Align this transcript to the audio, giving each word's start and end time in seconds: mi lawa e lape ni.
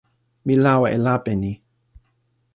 mi 0.45 0.53
lawa 0.63 0.87
e 0.95 0.97
lape 1.05 1.33
ni. 1.41 1.51